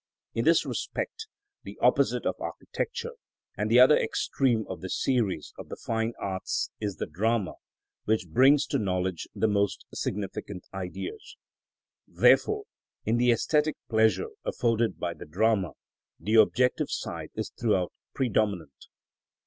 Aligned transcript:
In 0.33 0.45
this 0.45 0.65
respect 0.65 1.27
the 1.61 1.77
opposite 1.79 2.25
of 2.25 2.33
architecture, 2.39 3.11
and 3.55 3.69
the 3.69 3.79
other 3.79 3.95
extreme 3.95 4.65
of 4.67 4.81
the 4.81 4.89
series 4.89 5.53
of 5.59 5.69
the 5.69 5.75
fine 5.75 6.13
arts, 6.19 6.71
is 6.79 6.95
the 6.95 7.05
drama, 7.05 7.53
which 8.05 8.27
brings 8.27 8.65
to 8.65 8.79
knowledge 8.79 9.27
the 9.35 9.47
most 9.47 9.85
significant 9.93 10.65
Ideas. 10.73 11.37
Therefore 12.07 12.63
in 13.05 13.17
the 13.17 13.29
æsthetic 13.29 13.73
pleasure 13.91 14.29
afforded 14.43 14.97
by 14.97 15.13
the 15.13 15.27
drama 15.27 15.73
the 16.19 16.33
objective 16.33 16.89
side 16.89 17.29
is 17.35 17.51
throughout 17.51 17.93
predominant. 18.15 18.87